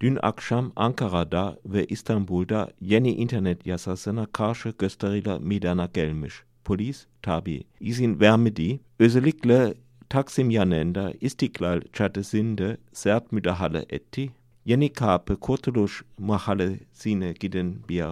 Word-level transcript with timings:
Dün 0.00 0.18
akşam 0.22 0.72
Ankara'da 0.76 1.58
ve 1.66 1.84
İstanbul'da 1.86 2.68
yeni 2.80 3.10
internet 3.12 3.66
yasasına 3.66 4.26
karşı 4.26 4.74
gösteriler 4.78 5.38
meydana 5.38 5.88
gelmiş. 5.94 6.42
Polis 6.64 7.06
tabi 7.22 7.62
izin 7.80 8.20
vermedi. 8.20 8.80
Özellikle 8.98 9.74
Taksim 10.10 10.50
yanında 10.50 11.12
İstiklal 11.20 11.80
Caddesi'nde 11.92 12.76
sert 12.92 13.32
müdahale 13.32 13.84
etti. 13.90 14.30
Yeni 14.64 14.92
Kapı 14.92 15.40
Kurtuluş 15.40 16.04
Mahallesi'ne 16.18 17.32
giden 17.32 17.74
bir 17.88 18.04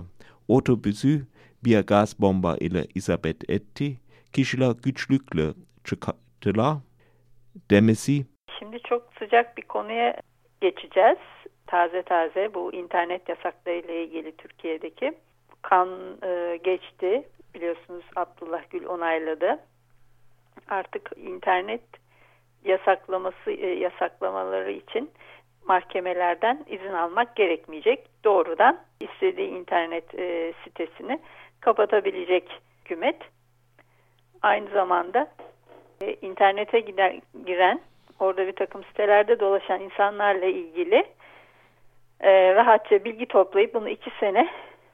otobüsü 0.49 1.27
bir 1.65 1.81
gaz 1.81 2.21
bomba 2.21 2.57
ile 2.57 2.87
isabet 2.95 3.51
etti. 3.51 3.97
Kişiler 4.33 4.75
güçlükle 4.83 5.47
çıkarttılar. 5.85 6.77
Demesi. 7.71 8.27
Şimdi 8.59 8.79
çok 8.89 9.03
sıcak 9.19 9.57
bir 9.57 9.63
konuya 9.63 10.21
geçeceğiz. 10.61 11.19
Taze 11.67 12.03
taze 12.03 12.55
bu 12.55 12.73
internet 12.73 13.29
yasakları 13.29 13.77
ile 13.77 14.05
ilgili 14.05 14.37
Türkiye'deki 14.37 15.13
kan 15.63 15.89
e, 16.23 16.57
geçti. 16.65 17.23
Biliyorsunuz 17.55 18.05
Abdullah 18.17 18.63
Gül 18.71 18.87
onayladı. 18.87 19.59
Artık 20.69 21.11
internet 21.17 21.83
yasaklaması 22.65 23.51
e, 23.51 23.67
yasaklamaları 23.67 24.73
için 24.73 25.11
mahkemelerden 25.67 26.65
izin 26.67 26.93
almak 26.93 27.37
gerekmeyecek. 27.37 28.07
Doğrudan 28.25 28.81
istediği 29.01 29.49
internet 29.49 30.15
e, 30.15 30.53
sitesini 30.65 31.21
kapatabilecek 31.61 32.61
hükümet. 32.81 33.17
Aynı 34.43 34.71
zamanda 34.71 35.31
e, 36.01 36.15
internete 36.15 36.81
gider, 36.81 37.21
giren, 37.47 37.81
orada 38.21 38.47
bir 38.47 38.53
takım 38.53 38.85
sitelerde 38.85 39.41
dolaşan 39.41 39.81
insanlarla 39.81 40.47
ilgili 40.47 41.05
e, 42.21 42.55
rahatça 42.55 43.05
bilgi 43.05 43.27
toplayıp 43.27 43.75
bunu 43.75 43.89
iki 43.89 44.11
sene 44.21 44.49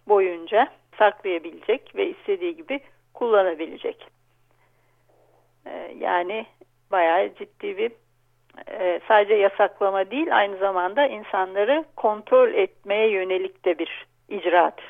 boyunca 0.08 0.68
saklayabilecek 0.98 1.96
ve 1.96 2.10
istediği 2.10 2.56
gibi 2.56 2.80
kullanabilecek. 3.14 4.06
E, 5.66 5.94
yani 5.98 6.46
bayağı 6.92 7.34
ciddi 7.34 7.76
bir 7.76 7.92
e, 8.68 9.00
sadece 9.08 9.34
yasaklama 9.34 10.10
değil 10.10 10.36
aynı 10.36 10.56
zamanda 10.56 11.06
insanları 11.06 11.84
kontrol 11.96 12.54
etmeye 12.54 13.10
yönelik 13.10 13.64
de 13.64 13.78
bir 13.78 14.06
icraat 14.28 14.80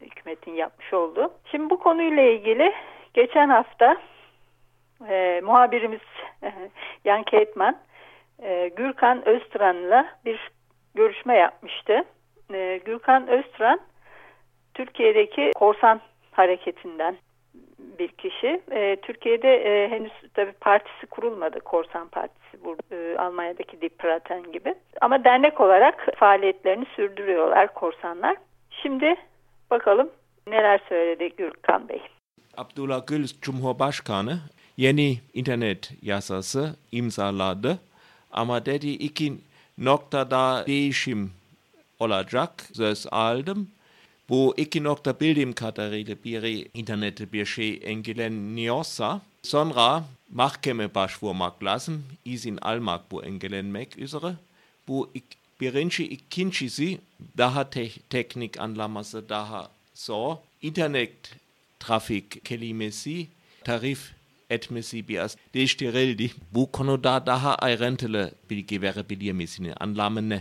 hükümetin 0.00 0.52
yapmış 0.52 0.92
olduğu. 0.92 1.32
Şimdi 1.50 1.70
bu 1.70 1.78
konuyla 1.78 2.22
ilgili 2.22 2.72
geçen 3.14 3.48
hafta 3.48 3.96
e, 5.08 5.40
muhabirimiz 5.44 6.00
Yan 7.04 7.22
Ketman 7.22 7.78
e, 8.42 8.68
Gürkan 8.76 9.28
Öztran'la 9.28 10.08
bir 10.24 10.50
görüşme 10.98 11.36
yapmıştı. 11.36 12.04
E, 12.54 12.80
Gürkan 12.84 13.28
Öztran 13.28 13.80
Türkiye'deki 14.74 15.52
korsan 15.54 16.00
hareketinden 16.32 17.16
bir 17.98 18.08
kişi. 18.08 18.60
E, 18.70 18.96
Türkiye'de 19.02 19.56
e, 19.56 19.88
henüz 19.90 20.12
tabi 20.34 20.52
partisi 20.52 21.06
kurulmadı. 21.06 21.60
Korsan 21.60 22.08
Partisi 22.08 22.64
bu 22.64 22.76
e, 22.94 23.16
Almanya'daki 23.18 23.80
Die 23.80 24.52
gibi. 24.52 24.74
Ama 25.00 25.24
dernek 25.24 25.60
olarak 25.60 26.08
faaliyetlerini 26.16 26.86
sürdürüyorlar 26.96 27.74
korsanlar. 27.74 28.36
Şimdi 28.82 29.14
bakalım 29.70 30.10
neler 30.46 30.80
söyledi 30.88 31.36
Gürkan 31.36 31.88
Bey. 31.88 32.00
Abdullah 32.56 33.06
Gül 33.06 33.26
Cumhurbaşkanı 33.42 34.38
yeni 34.76 35.14
internet 35.34 35.90
yasası 36.02 36.76
imzaladı. 36.92 37.78
Ama 38.32 38.66
dedi 38.66 38.88
iki 38.88 39.32
noktada 39.78 40.64
değişim 40.66 41.32
olacak 41.98 42.68
söz 42.72 43.06
aldım. 43.10 43.68
Bu 44.28 44.54
iki 44.56 44.84
nokta 44.84 45.20
bildiğim 45.20 45.52
kadarıyla 45.52 46.16
biri 46.24 46.68
internette 46.74 47.32
bir 47.32 47.46
şey 47.46 47.80
engelleniyorsa 47.84 49.20
sonra 49.42 50.04
mahkeme 50.32 50.94
başvurmak 50.94 51.64
lazım, 51.64 52.04
izin 52.24 52.56
almak 52.56 53.10
bu 53.10 53.24
engellenmek 53.24 53.98
üzere. 53.98 54.34
Bu 54.88 55.10
birinci 55.60 56.08
ikincisi 56.08 56.98
daha 57.38 57.70
te 57.70 57.90
teknik 58.10 58.60
anlaması 58.60 59.28
daha 59.28 59.70
zor. 59.94 60.36
İnternet 60.62 61.12
trafik 61.80 62.44
kelimesi 62.44 63.26
tarif 63.64 64.12
etmesi 64.50 65.08
biraz 65.08 65.36
değiştirildi. 65.54 66.26
Bu 66.54 66.72
konuda 66.72 67.26
daha 67.26 67.54
ayrıntılı 67.54 68.30
bilgi 68.50 68.82
verebilir 68.82 69.32
misiniz? 69.32 69.74
Anlamı 69.80 70.28
ne? 70.28 70.40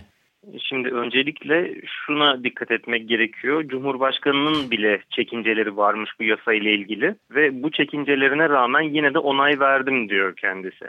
Şimdi 0.60 0.90
öncelikle 0.90 1.76
şuna 1.86 2.44
dikkat 2.44 2.72
etmek 2.72 3.10
gerekiyor. 3.10 3.68
Cumhurbaşkanının 3.68 4.72
bile 4.72 5.02
çekinceleri 5.10 5.78
varmış 5.78 6.10
bu 6.20 6.24
yasa 6.24 6.54
ile 6.54 6.74
ilgili 6.74 7.16
ve 7.32 7.64
bu 7.64 7.72
çekincelerine 7.72 8.50
rağmen 8.50 8.82
yine 8.82 9.14
de 9.14 9.20
onay 9.20 9.60
verdim 9.60 10.10
diyor 10.10 10.36
kendisi. 10.36 10.86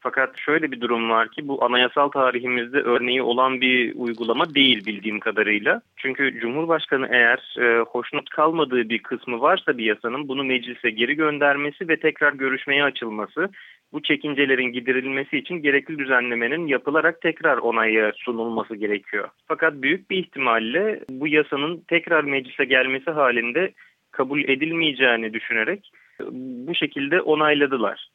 Fakat 0.00 0.38
şöyle 0.38 0.72
bir 0.72 0.80
durum 0.80 1.10
var 1.10 1.28
ki 1.28 1.48
bu 1.48 1.64
anayasal 1.64 2.08
tarihimizde 2.08 2.78
örneği 2.78 3.22
olan 3.22 3.60
bir 3.60 3.94
uygulama 3.96 4.54
değil 4.54 4.86
bildiğim 4.86 5.20
kadarıyla. 5.20 5.80
Çünkü 5.96 6.40
Cumhurbaşkanı 6.40 7.08
eğer 7.10 7.56
e, 7.58 7.80
hoşnut 7.80 8.30
kalmadığı 8.30 8.88
bir 8.88 8.98
kısmı 8.98 9.40
varsa 9.40 9.78
bir 9.78 9.84
yasanın 9.84 10.28
bunu 10.28 10.44
meclise 10.44 10.90
geri 10.90 11.14
göndermesi 11.14 11.88
ve 11.88 11.96
tekrar 11.96 12.32
görüşmeye 12.32 12.84
açılması 12.84 13.48
bu 13.92 14.02
çekincelerin 14.02 14.72
giderilmesi 14.72 15.38
için 15.38 15.54
gerekli 15.54 15.98
düzenlemenin 15.98 16.66
yapılarak 16.66 17.20
tekrar 17.20 17.58
onaya 17.58 18.12
sunulması 18.16 18.76
gerekiyor. 18.76 19.28
Fakat 19.48 19.74
büyük 19.74 20.10
bir 20.10 20.16
ihtimalle 20.16 21.00
bu 21.10 21.28
yasanın 21.28 21.84
tekrar 21.88 22.24
meclise 22.24 22.64
gelmesi 22.64 23.10
halinde 23.10 23.72
kabul 24.10 24.40
edilmeyeceğini 24.44 25.32
düşünerek 25.32 25.92
bu 26.66 26.74
şekilde 26.74 27.20
onayladılar. 27.20 28.08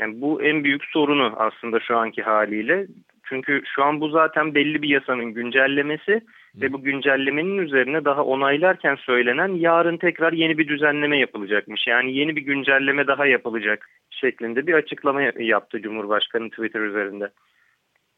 Yani 0.00 0.20
bu 0.20 0.42
en 0.42 0.64
büyük 0.64 0.84
sorunu 0.84 1.34
aslında 1.36 1.80
şu 1.80 1.96
anki 1.96 2.22
haliyle. 2.22 2.86
Çünkü 3.24 3.62
şu 3.74 3.84
an 3.84 4.00
bu 4.00 4.08
zaten 4.08 4.54
belli 4.54 4.82
bir 4.82 4.88
yasanın 4.88 5.34
güncellemesi 5.34 6.20
ve 6.54 6.72
bu 6.72 6.82
güncellemenin 6.82 7.58
üzerine 7.58 8.04
daha 8.04 8.24
onaylarken 8.24 8.94
söylenen 8.94 9.48
yarın 9.48 9.96
tekrar 9.96 10.32
yeni 10.32 10.58
bir 10.58 10.68
düzenleme 10.68 11.18
yapılacakmış. 11.18 11.86
Yani 11.86 12.16
yeni 12.16 12.36
bir 12.36 12.42
güncelleme 12.42 13.06
daha 13.06 13.26
yapılacak 13.26 13.88
şeklinde 14.10 14.66
bir 14.66 14.74
açıklama 14.74 15.22
yaptı 15.22 15.82
Cumhurbaşkanı 15.82 16.50
Twitter 16.50 16.80
üzerinde. 16.80 17.30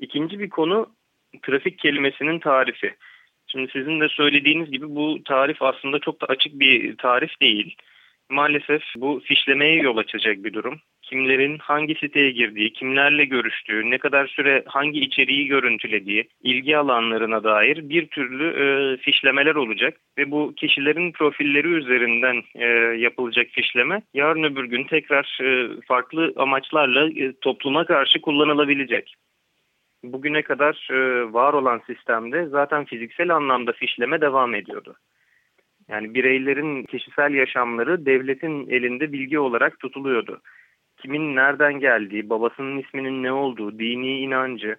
İkinci 0.01 0.39
bir 0.39 0.51
konu 0.51 0.87
trafik 1.43 1.79
kelimesinin 1.79 2.39
tarifi. 2.39 2.95
Şimdi 3.47 3.71
sizin 3.73 4.01
de 4.01 4.09
söylediğiniz 4.09 4.71
gibi 4.71 4.87
bu 4.89 5.23
tarif 5.25 5.63
aslında 5.63 5.99
çok 5.99 6.21
da 6.21 6.27
açık 6.27 6.61
bir 6.61 6.97
tarif 6.97 7.41
değil. 7.41 7.77
Maalesef 8.31 8.83
bu 8.97 9.23
fişlemeye 9.25 9.77
yol 9.77 9.97
açacak 9.97 10.45
bir 10.45 10.53
durum 10.53 10.81
kimlerin 11.05 11.59
hangi 11.59 11.95
siteye 11.95 12.31
girdiği, 12.31 12.73
kimlerle 12.73 13.25
görüştüğü, 13.25 13.91
ne 13.91 13.99
kadar 13.99 14.27
süre 14.27 14.63
hangi 14.67 15.01
içeriği 15.01 15.47
görüntülediği, 15.47 16.29
ilgi 16.43 16.77
alanlarına 16.77 17.45
dair 17.45 17.89
bir 17.89 18.07
türlü 18.07 18.47
e, 18.63 18.97
fişlemeler 18.97 19.55
olacak 19.55 19.97
ve 20.19 20.31
bu 20.31 20.53
kişilerin 20.57 21.13
profilleri 21.13 21.69
üzerinden 21.69 22.43
e, 22.55 22.67
yapılacak 22.99 23.47
fişleme 23.51 24.03
yarın 24.15 24.43
öbür 24.43 24.65
gün 24.65 24.85
tekrar 24.85 25.39
e, 25.43 25.81
farklı 25.81 26.33
amaçlarla 26.37 27.09
e, 27.09 27.33
topluma 27.41 27.85
karşı 27.85 28.21
kullanılabilecek. 28.21 29.15
Bugüne 30.05 30.43
kadar 30.43 30.89
e, 30.91 31.33
var 31.33 31.53
olan 31.53 31.81
sistemde 31.87 32.47
zaten 32.47 32.85
fiziksel 32.85 33.31
anlamda 33.31 33.73
fişleme 33.73 34.21
devam 34.21 34.55
ediyordu. 34.55 34.95
Yani 35.89 36.15
bireylerin 36.15 36.83
kişisel 36.83 37.35
yaşamları 37.35 38.07
devletin 38.07 38.69
elinde 38.71 39.13
bilgi 39.13 39.39
olarak 39.39 39.81
tutuluyordu 39.81 40.41
kimin 41.05 41.37
nereden 41.37 41.81
geldiği, 41.81 42.31
babasının 42.31 42.79
isminin 42.79 43.23
ne 43.23 43.33
olduğu, 43.33 43.79
dini 43.79 44.19
inancı 44.19 44.77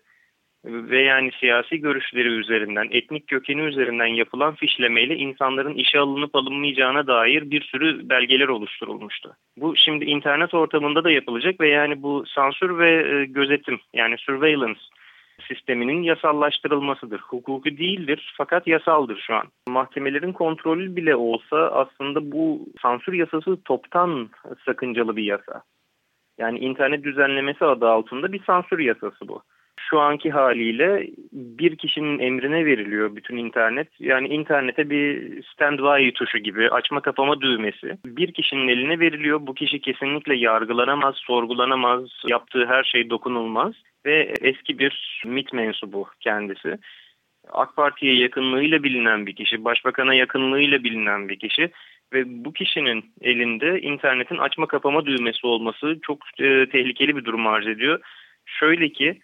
ve 0.65 1.01
yani 1.01 1.31
siyasi 1.39 1.77
görüşleri 1.79 2.27
üzerinden, 2.27 2.87
etnik 2.91 3.27
kökeni 3.27 3.61
üzerinden 3.61 4.05
yapılan 4.05 4.55
fişlemeyle 4.55 5.15
insanların 5.15 5.73
işe 5.73 5.99
alınıp 5.99 6.35
alınmayacağına 6.35 7.07
dair 7.07 7.51
bir 7.51 7.61
sürü 7.61 8.09
belgeler 8.09 8.47
oluşturulmuştu. 8.47 9.35
Bu 9.57 9.75
şimdi 9.75 10.05
internet 10.05 10.53
ortamında 10.53 11.03
da 11.03 11.11
yapılacak 11.11 11.59
ve 11.59 11.69
yani 11.69 12.03
bu 12.03 12.23
sansür 12.27 12.77
ve 12.77 12.91
e, 12.91 13.25
gözetim 13.25 13.79
yani 13.93 14.15
surveillance 14.17 14.79
sisteminin 15.47 16.03
yasallaştırılmasıdır. 16.03 17.19
Hukuki 17.19 17.77
değildir 17.77 18.33
fakat 18.37 18.67
yasaldır 18.67 19.23
şu 19.27 19.35
an. 19.35 19.43
Mahkemelerin 19.67 20.33
kontrolü 20.33 20.95
bile 20.95 21.15
olsa 21.15 21.57
aslında 21.57 22.31
bu 22.31 22.67
sansür 22.81 23.13
yasası 23.13 23.63
toptan 23.65 24.29
sakıncalı 24.65 25.15
bir 25.15 25.23
yasa. 25.23 25.61
Yani 26.37 26.59
internet 26.59 27.03
düzenlemesi 27.03 27.65
adı 27.65 27.89
altında 27.89 28.33
bir 28.33 28.43
sansür 28.43 28.79
yasası 28.79 29.27
bu. 29.27 29.41
Şu 29.89 29.99
anki 29.99 30.31
haliyle 30.31 31.07
bir 31.33 31.75
kişinin 31.75 32.19
emrine 32.19 32.65
veriliyor 32.65 33.15
bütün 33.15 33.37
internet. 33.37 33.87
Yani 33.99 34.27
internete 34.27 34.89
bir 34.89 35.43
standby 35.43 36.09
tuşu 36.09 36.37
gibi 36.37 36.69
açma 36.69 37.01
kapama 37.01 37.41
düğmesi. 37.41 37.97
Bir 38.05 38.31
kişinin 38.31 38.67
eline 38.67 38.99
veriliyor. 38.99 39.39
Bu 39.47 39.53
kişi 39.53 39.81
kesinlikle 39.81 40.35
yargılanamaz, 40.35 41.15
sorgulanamaz, 41.15 42.01
yaptığı 42.27 42.65
her 42.65 42.83
şey 42.83 43.09
dokunulmaz. 43.09 43.73
Ve 44.05 44.33
eski 44.41 44.79
bir 44.79 45.21
MIT 45.25 45.53
mensubu 45.53 46.07
kendisi. 46.19 46.77
AK 47.51 47.75
Parti'ye 47.75 48.15
yakınlığıyla 48.15 48.83
bilinen 48.83 49.25
bir 49.25 49.35
kişi, 49.35 49.65
başbakana 49.65 50.13
yakınlığıyla 50.13 50.83
bilinen 50.83 51.29
bir 51.29 51.39
kişi 51.39 51.71
ve 52.13 52.23
bu 52.45 52.53
kişinin 52.53 53.05
elinde 53.21 53.81
internetin 53.81 54.37
açma 54.37 54.67
kapama 54.67 55.05
düğmesi 55.05 55.47
olması 55.47 55.99
çok 56.01 56.19
e, 56.39 56.69
tehlikeli 56.69 57.15
bir 57.15 57.25
durum 57.25 57.47
arz 57.47 57.67
ediyor. 57.67 57.99
Şöyle 58.45 58.89
ki 58.89 59.19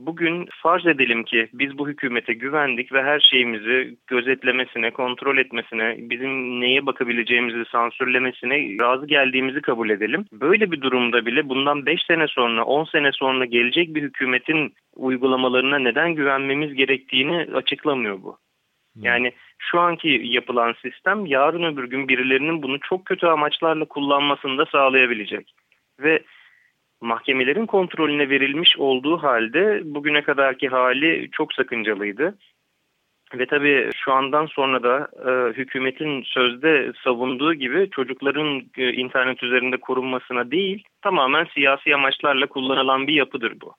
bugün 0.00 0.48
farz 0.62 0.86
edelim 0.86 1.24
ki 1.24 1.48
biz 1.52 1.78
bu 1.78 1.88
hükümete 1.88 2.32
güvendik 2.32 2.92
ve 2.92 3.02
her 3.02 3.20
şeyimizi 3.20 3.96
gözetlemesine, 4.06 4.90
kontrol 4.90 5.38
etmesine, 5.38 5.96
bizim 5.98 6.60
neye 6.60 6.86
bakabileceğimizi 6.86 7.64
sansürlemesine 7.70 8.78
razı 8.80 9.06
geldiğimizi 9.06 9.60
kabul 9.60 9.90
edelim. 9.90 10.24
Böyle 10.32 10.72
bir 10.72 10.80
durumda 10.80 11.26
bile 11.26 11.48
bundan 11.48 11.86
5 11.86 12.02
sene 12.02 12.26
sonra, 12.26 12.64
10 12.64 12.84
sene 12.84 13.12
sonra 13.12 13.44
gelecek 13.44 13.94
bir 13.94 14.02
hükümetin 14.02 14.74
uygulamalarına 14.96 15.78
neden 15.78 16.14
güvenmemiz 16.14 16.74
gerektiğini 16.74 17.36
açıklamıyor 17.54 18.22
bu. 18.22 18.38
Yani 18.96 19.32
şu 19.60 19.80
anki 19.80 20.20
yapılan 20.24 20.74
sistem 20.82 21.26
yarın 21.26 21.62
öbür 21.62 21.84
gün 21.84 22.08
birilerinin 22.08 22.62
bunu 22.62 22.80
çok 22.80 23.06
kötü 23.06 23.26
amaçlarla 23.26 23.84
kullanmasını 23.84 24.58
da 24.58 24.66
sağlayabilecek. 24.66 25.54
Ve 26.00 26.22
mahkemelerin 27.00 27.66
kontrolüne 27.66 28.28
verilmiş 28.30 28.78
olduğu 28.78 29.22
halde 29.22 29.80
bugüne 29.84 30.22
kadarki 30.22 30.68
hali 30.68 31.28
çok 31.32 31.52
sakıncalıydı. 31.52 32.38
Ve 33.34 33.46
tabii 33.46 33.90
şu 33.94 34.12
andan 34.12 34.46
sonra 34.46 34.82
da 34.82 35.08
e, 35.30 35.52
hükümetin 35.52 36.22
sözde 36.22 36.92
savunduğu 37.04 37.54
gibi 37.54 37.90
çocukların 37.90 38.62
e, 38.76 38.92
internet 38.92 39.42
üzerinde 39.42 39.76
korunmasına 39.76 40.50
değil 40.50 40.84
tamamen 41.02 41.44
siyasi 41.54 41.94
amaçlarla 41.94 42.46
kullanılan 42.46 43.06
bir 43.06 43.14
yapıdır 43.14 43.54
bu. 43.60 43.74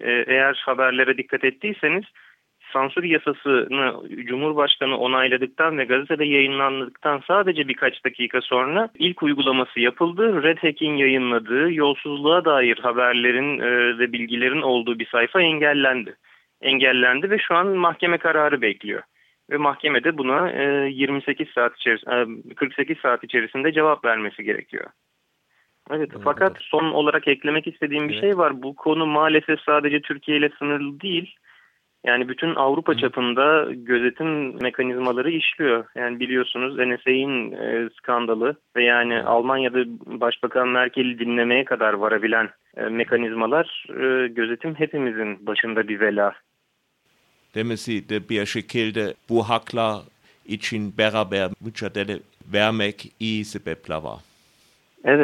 E, 0.00 0.10
eğer 0.10 0.62
haberlere 0.66 1.18
dikkat 1.18 1.44
ettiyseniz 1.44 2.04
sansür 2.72 3.02
yasasını 3.02 4.08
Cumhurbaşkanı 4.26 4.98
onayladıktan 4.98 5.78
ve 5.78 5.84
gazetede 5.84 6.24
yayınlandıktan 6.24 7.22
sadece 7.26 7.68
birkaç 7.68 8.04
dakika 8.04 8.40
sonra 8.40 8.88
ilk 8.98 9.22
uygulaması 9.22 9.80
yapıldı. 9.80 10.42
Red 10.42 10.58
Hack'in 10.58 10.96
yayınladığı 10.96 11.72
yolsuzluğa 11.72 12.44
dair 12.44 12.78
haberlerin 12.78 13.58
e, 13.58 13.98
ve 13.98 14.12
bilgilerin 14.12 14.62
olduğu 14.62 14.98
bir 14.98 15.06
sayfa 15.06 15.40
engellendi. 15.40 16.16
Engellendi 16.60 17.30
ve 17.30 17.38
şu 17.38 17.54
an 17.54 17.66
mahkeme 17.66 18.18
kararı 18.18 18.62
bekliyor. 18.62 19.02
Ve 19.50 19.56
mahkemede 19.56 20.18
buna 20.18 20.50
e, 20.50 20.90
28 20.90 21.48
saat 21.48 21.76
içerisinde, 21.76 22.54
48 22.54 22.98
saat 22.98 23.24
içerisinde 23.24 23.72
cevap 23.72 24.04
vermesi 24.04 24.44
gerekiyor. 24.44 24.86
Evet, 25.90 26.10
evet 26.12 26.22
fakat 26.24 26.56
son 26.60 26.84
olarak 26.84 27.28
eklemek 27.28 27.66
istediğim 27.66 28.08
bir 28.08 28.14
evet. 28.14 28.20
şey 28.20 28.38
var. 28.38 28.62
Bu 28.62 28.76
konu 28.76 29.06
maalesef 29.06 29.60
sadece 29.60 30.00
Türkiye 30.00 30.38
ile 30.38 30.50
sınırlı 30.58 31.00
değil 31.00 31.36
yani 32.08 32.28
bütün 32.28 32.54
Avrupa 32.54 32.96
çapında 32.96 33.66
gözetim 33.72 34.62
mekanizmaları 34.62 35.30
işliyor. 35.30 35.84
Yani 35.94 36.20
biliyorsunuz 36.20 36.78
NSA'in 36.78 37.52
e, 37.52 37.88
skandalı 37.98 38.56
ve 38.76 38.84
yani 38.84 39.22
Almanya'da 39.22 39.78
Başbakan 40.20 40.68
Merkel'i 40.68 41.18
dinlemeye 41.18 41.64
kadar 41.64 41.92
varabilen 41.92 42.48
e, 42.76 42.82
mekanizmalar 42.82 43.86
e, 43.88 44.28
gözetim 44.28 44.74
hepimizin 44.74 45.46
başında 45.46 45.88
bir 45.88 46.00
vela. 46.00 46.32
Demesi 47.54 48.08
de 48.08 48.28
bir 48.28 48.46
şekilde 48.46 49.14
bu 49.28 49.42
haklar 49.42 49.96
için 50.46 50.98
beraber 50.98 51.50
mücadele 51.64 52.18
vermek 52.52 53.12
iyi 53.20 53.44
sebepler 53.44 53.96
var. 54.02 54.18
Evet 55.04 55.20